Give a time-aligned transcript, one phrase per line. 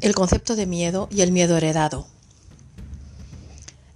[0.00, 2.06] El concepto de miedo y el miedo heredado.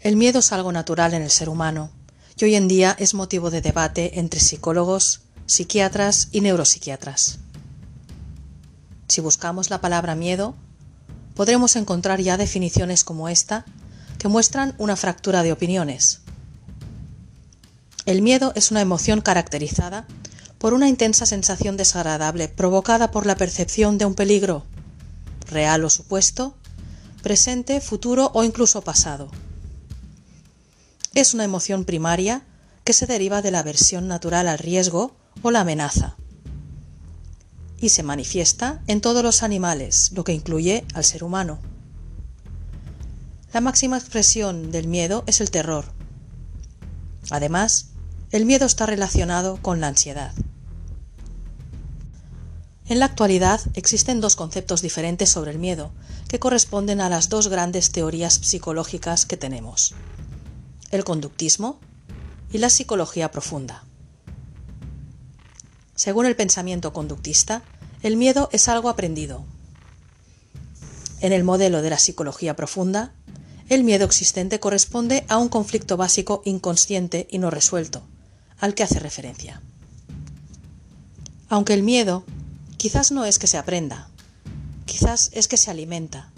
[0.01, 1.91] El miedo es algo natural en el ser humano
[2.37, 7.39] y hoy en día es motivo de debate entre psicólogos, psiquiatras y neuropsiquiatras.
[9.09, 10.55] Si buscamos la palabra miedo,
[11.35, 13.65] podremos encontrar ya definiciones como esta
[14.19, 16.21] que muestran una fractura de opiniones.
[18.05, 20.07] El miedo es una emoción caracterizada
[20.59, 24.67] por una intensa sensación desagradable provocada por la percepción de un peligro
[25.55, 26.55] real o supuesto,
[27.23, 29.31] presente, futuro o incluso pasado.
[31.15, 32.45] Es una emoción primaria
[32.85, 36.17] que se deriva de la aversión natural al riesgo o la amenaza
[37.85, 41.59] y se manifiesta en todos los animales, lo que incluye al ser humano.
[43.53, 45.85] La máxima expresión del miedo es el terror.
[47.31, 47.91] Además,
[48.31, 50.33] el miedo está relacionado con la ansiedad.
[52.87, 55.93] En la actualidad existen dos conceptos diferentes sobre el miedo,
[56.29, 59.95] que corresponden a las dos grandes teorías psicológicas que tenemos,
[60.91, 61.81] el conductismo
[62.53, 63.85] y la psicología profunda.
[65.95, 67.63] Según el pensamiento conductista,
[68.03, 69.45] el miedo es algo aprendido.
[71.21, 73.15] En el modelo de la psicología profunda,
[73.71, 78.03] el miedo existente corresponde a un conflicto básico inconsciente y no resuelto,
[78.59, 79.63] al que hace referencia.
[81.49, 82.25] Aunque el miedo
[82.85, 84.09] Quizás no es que se aprenda,
[84.85, 86.31] quizás es que se alimenta,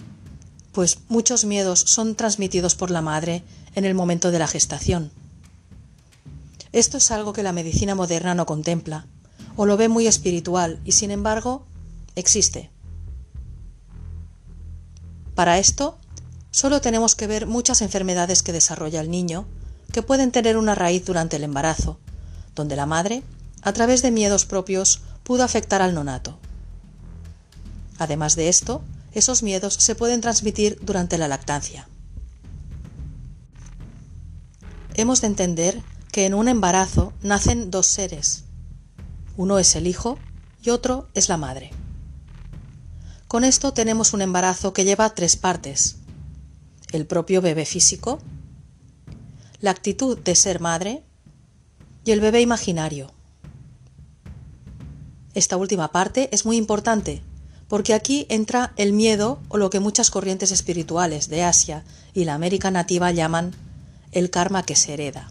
[0.71, 3.43] pues muchos miedos son transmitidos por la madre
[3.75, 5.11] en el momento de la gestación.
[6.71, 9.07] Esto es algo que la medicina moderna no contempla,
[9.57, 11.67] o lo ve muy espiritual, y sin embargo,
[12.15, 12.71] existe.
[15.35, 15.99] Para esto,
[16.53, 19.49] solo tenemos que ver muchas enfermedades que desarrolla el niño,
[19.91, 21.99] que pueden tener una raíz durante el embarazo,
[22.55, 23.25] donde la madre,
[23.63, 26.39] a través de miedos propios, pudo afectar al nonato.
[27.99, 31.89] Además de esto, esos miedos se pueden transmitir durante la lactancia.
[34.95, 35.83] Hemos de entender
[36.13, 38.45] que en un embarazo nacen dos seres.
[39.37, 40.17] Uno es el hijo
[40.63, 41.73] y otro es la madre.
[43.27, 45.97] Con esto tenemos un embarazo que lleva tres partes.
[46.93, 48.21] El propio bebé físico,
[49.61, 51.03] la actitud de ser madre
[52.05, 53.16] y el bebé imaginario.
[55.37, 57.23] Esta última parte es muy importante,
[57.69, 62.33] porque aquí entra el miedo o lo que muchas corrientes espirituales de Asia y la
[62.33, 63.55] América nativa llaman
[64.13, 65.31] el karma que se hereda.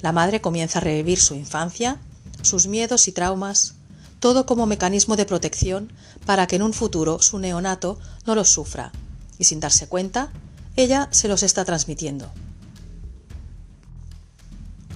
[0.00, 2.00] La madre comienza a revivir su infancia,
[2.40, 3.74] sus miedos y traumas,
[4.18, 5.92] todo como mecanismo de protección
[6.24, 8.92] para que en un futuro su neonato no los sufra,
[9.38, 10.32] y sin darse cuenta,
[10.76, 12.30] ella se los está transmitiendo.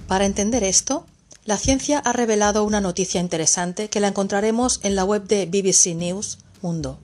[0.07, 1.05] Para entender esto,
[1.45, 5.93] la ciencia ha revelado una noticia interesante que la encontraremos en la web de BBC
[5.95, 6.99] News Mundo.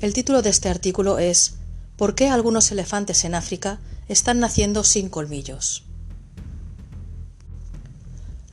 [0.00, 1.54] El título de este artículo es
[1.96, 5.82] ¿Por qué algunos elefantes en África están naciendo sin colmillos?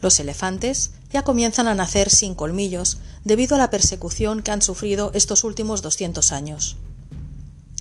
[0.01, 5.11] Los elefantes ya comienzan a nacer sin colmillos debido a la persecución que han sufrido
[5.13, 6.77] estos últimos 200 años.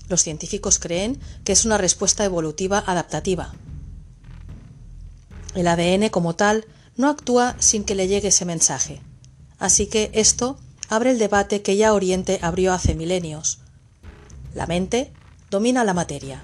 [0.08, 3.54] Los científicos creen que es una respuesta evolutiva adaptativa,
[5.54, 6.66] el ADN como tal
[6.96, 9.00] no actúa sin que le llegue ese mensaje.
[9.58, 13.60] Así que esto abre el debate que ya Oriente abrió hace milenios.
[14.54, 15.12] La mente
[15.50, 16.42] domina la materia.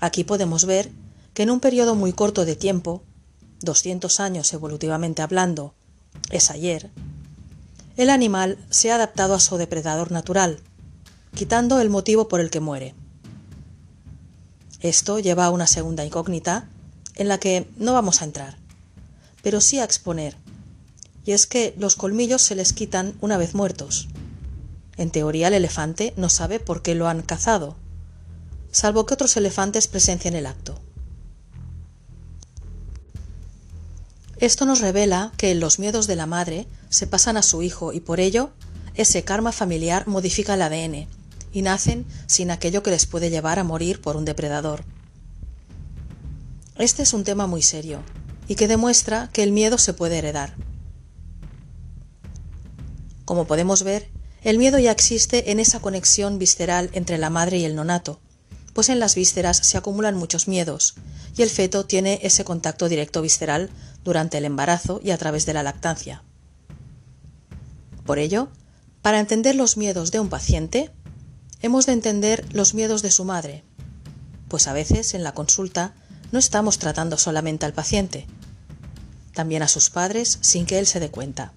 [0.00, 0.90] Aquí podemos ver
[1.34, 3.02] que en un periodo muy corto de tiempo,
[3.60, 5.74] 200 años evolutivamente hablando,
[6.30, 6.90] es ayer,
[7.96, 10.60] el animal se ha adaptado a su depredador natural,
[11.34, 12.94] quitando el motivo por el que muere.
[14.80, 16.68] Esto lleva a una segunda incógnita
[17.18, 18.56] en la que no vamos a entrar,
[19.42, 20.36] pero sí a exponer,
[21.26, 24.08] y es que los colmillos se les quitan una vez muertos.
[24.96, 27.76] En teoría el elefante no sabe por qué lo han cazado,
[28.72, 30.80] salvo que otros elefantes presencien el acto.
[34.38, 38.00] Esto nos revela que los miedos de la madre se pasan a su hijo y
[38.00, 38.50] por ello
[38.94, 41.08] ese karma familiar modifica el ADN
[41.52, 44.84] y nacen sin aquello que les puede llevar a morir por un depredador.
[46.78, 48.04] Este es un tema muy serio
[48.46, 50.54] y que demuestra que el miedo se puede heredar.
[53.24, 54.08] Como podemos ver,
[54.42, 58.20] el miedo ya existe en esa conexión visceral entre la madre y el nonato,
[58.74, 60.94] pues en las vísceras se acumulan muchos miedos,
[61.36, 63.70] y el feto tiene ese contacto directo visceral
[64.04, 66.22] durante el embarazo y a través de la lactancia.
[68.06, 68.50] Por ello,
[69.02, 70.92] para entender los miedos de un paciente,
[71.60, 73.64] hemos de entender los miedos de su madre,
[74.46, 75.92] pues a veces en la consulta
[76.32, 78.26] no estamos tratando solamente al paciente,
[79.34, 81.52] también a sus padres sin que él se dé cuenta.